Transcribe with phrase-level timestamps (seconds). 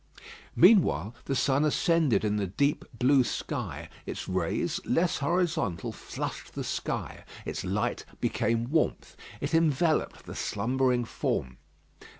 [0.55, 6.63] Meanwhile the sun ascended in the deep blue sky; its rays, less horizontal, flushed the
[6.63, 7.23] sky.
[7.45, 9.15] Its light became warmth.
[9.41, 11.57] It enveloped the slumbering form.